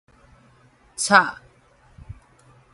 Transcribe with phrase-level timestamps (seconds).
[0.97, 1.39] 插